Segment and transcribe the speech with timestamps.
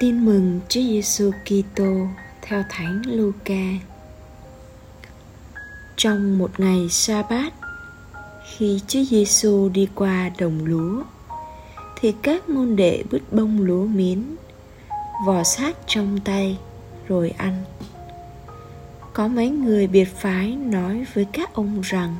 [0.00, 2.06] Tin mừng Chúa Giêsu Kitô
[2.42, 3.86] theo Thánh Luca.
[5.96, 7.52] Trong một ngày sa-bát,
[8.44, 11.02] khi Chúa Giêsu đi qua đồng lúa,
[12.00, 14.36] thì các môn đệ bứt bông lúa miến,
[15.26, 16.58] vò sát trong tay
[17.08, 17.64] rồi ăn.
[19.12, 22.16] Có mấy người biệt phái nói với các ông rằng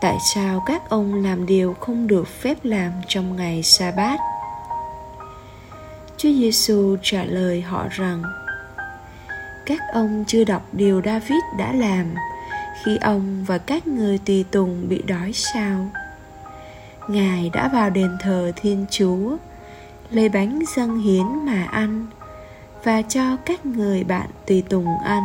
[0.00, 4.20] Tại sao các ông làm điều không được phép làm trong ngày sa-bát?
[6.18, 8.22] Chúa Giêsu trả lời họ rằng,
[9.66, 12.14] các ông chưa đọc điều David đã làm
[12.84, 15.90] khi ông và các người tùy tùng bị đói sao?
[17.08, 19.36] Ngài đã vào đền thờ thiên chúa,
[20.10, 22.06] lấy bánh dâng hiến mà ăn
[22.84, 25.22] và cho các người bạn tùy tùng ăn.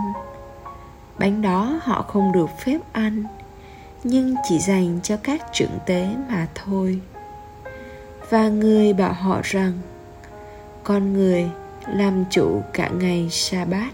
[1.20, 3.24] Bánh đó họ không được phép ăn,
[4.04, 7.00] nhưng chỉ dành cho các trưởng tế mà thôi.
[8.30, 9.74] Và người bảo họ rằng
[10.84, 11.50] con người
[11.88, 13.92] làm chủ cả ngày sa bát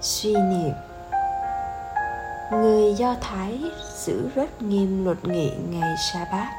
[0.00, 0.74] suy niệm.
[2.52, 3.60] Người do thái
[4.04, 6.50] giữ rất nghiêm luật nghị ngày sa bát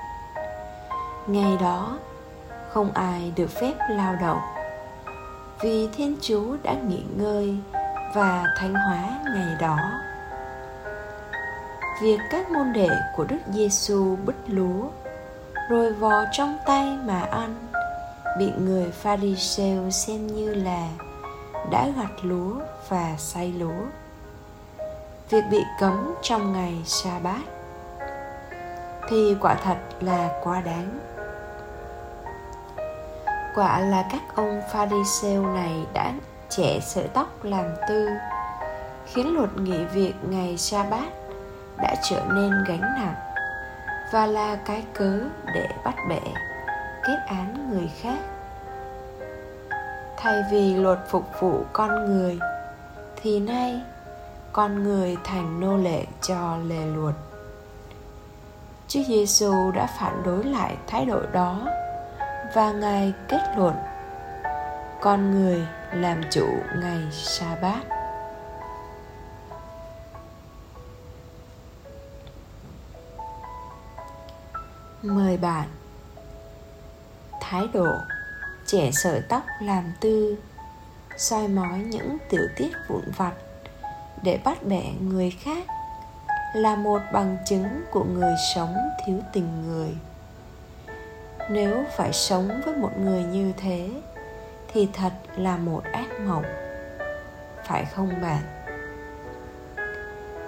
[1.30, 1.98] ngày đó,
[2.70, 4.40] không ai được phép lao động,
[5.62, 7.58] vì thiên chúa đã nghỉ ngơi
[8.16, 9.78] và thánh hóa ngày đó.
[12.02, 14.90] Việc các môn đệ của đức giêsu bứt lúa,
[15.70, 17.56] rồi vò trong tay mà ăn,
[18.40, 20.88] bị người pharisêu xem như là
[21.72, 22.56] đã gặt lúa
[22.90, 23.86] và say lúa
[25.30, 27.42] việc bị cấm trong ngày sa bát
[29.10, 31.00] thì quả thật là quá đáng.
[33.56, 36.14] Quả là các ông pharisêu này đã
[36.50, 38.10] trẻ sợi tóc làm tư,
[39.06, 41.10] khiến luật nghỉ việc ngày sa bát
[41.78, 43.16] đã trở nên gánh nặng
[44.14, 45.20] và là cái cớ
[45.54, 46.22] để bắt bẻ
[47.04, 48.20] kết án người khác.
[50.18, 52.40] Thay vì luật phục vụ con người,
[53.22, 53.82] thì nay
[54.54, 57.16] con người thành nô lệ cho lề luật.
[58.88, 61.68] Chúa Giêsu đã phản đối lại thái độ đó
[62.56, 63.76] và ngài kết luận,
[65.02, 66.48] con người làm chủ
[66.82, 68.00] ngày sa bát
[75.02, 75.68] mời bạn,
[77.42, 77.94] thái độ
[78.66, 80.38] trẻ sợi tóc làm tư,
[81.18, 83.34] soi mói những tiểu tiết vụn vặt
[84.24, 85.66] để bắt bẻ người khác
[86.54, 88.76] là một bằng chứng của người sống
[89.06, 89.90] thiếu tình người.
[91.50, 93.90] Nếu phải sống với một người như thế,
[94.74, 96.46] thì thật là một ác mộng,
[97.66, 98.42] phải không bạn?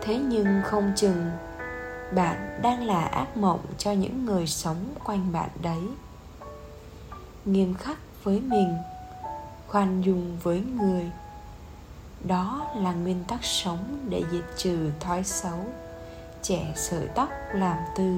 [0.01, 1.31] Thế nhưng không chừng
[2.15, 5.81] bạn đang là ác mộng cho những người sống quanh bạn đấy.
[7.45, 8.77] Nghiêm khắc với mình,
[9.67, 11.11] khoan dung với người
[12.23, 15.65] đó là nguyên tắc sống để diệt trừ thói xấu.
[16.41, 18.17] Trẻ sợi tóc làm tư.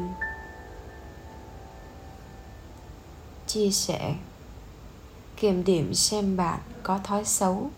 [3.48, 4.16] Chia sẻ.
[5.38, 7.70] Kiểm điểm xem bạn có thói xấu.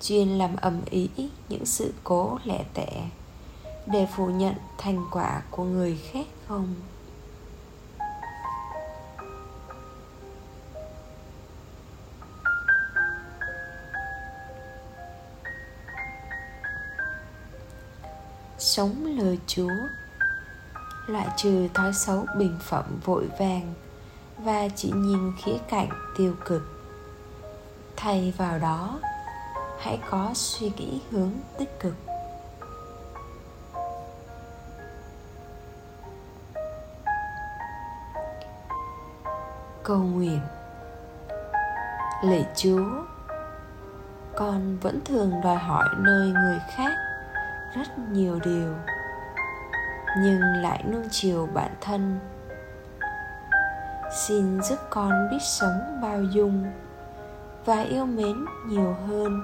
[0.00, 1.08] Chuyên làm ầm ý
[1.48, 3.08] những sự cố lẻ tẻ.
[3.86, 6.74] Để phủ nhận thành quả của người khác không?
[18.58, 19.72] Sống lời Chúa.
[21.06, 23.74] Loại trừ thói xấu bình phẩm vội vàng
[24.38, 26.62] và chỉ nhìn khía cạnh tiêu cực.
[27.96, 29.00] Thay vào đó,
[29.78, 31.94] hãy có suy nghĩ hướng tích cực.
[39.82, 40.40] Cầu nguyện.
[42.22, 42.84] Lạy chúa,
[44.36, 47.07] con vẫn thường đòi hỏi nơi người khác
[47.74, 48.74] rất nhiều điều,
[50.18, 52.18] nhưng lại nuông chiều bản thân.
[54.26, 56.64] Xin giúp con biết sống bao dung
[57.64, 59.42] và yêu mến nhiều hơn,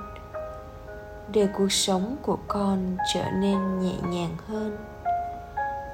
[1.33, 4.77] để cuộc sống của con trở nên nhẹ nhàng hơn,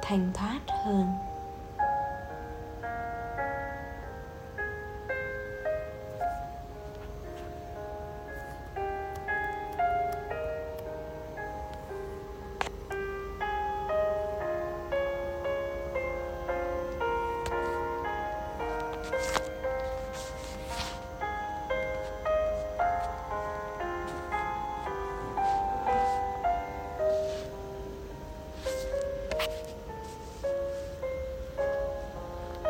[0.03, 1.07] thanh thoát hơn.